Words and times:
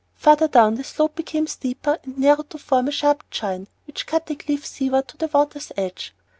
Farther 0.15 0.47
down, 0.47 0.73
the 0.73 0.83
slope 0.83 1.13
became 1.15 1.45
steeper 1.45 1.99
and 2.03 2.17
narrowed 2.17 2.49
to 2.49 2.57
form 2.57 2.87
the 2.87 2.91
sharp 2.91 3.23
"chine" 3.29 3.67
which 3.85 4.07
cut 4.07 4.25
the 4.25 4.35
cliff 4.35 4.65
seaward 4.65 5.07
to 5.09 5.17
the 5.17 5.27
water's 5.27 5.71
edge. 5.77 6.15